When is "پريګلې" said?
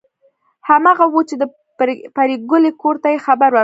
2.15-2.71